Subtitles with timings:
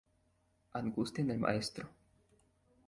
[0.73, 1.87] Angustia en el maestro.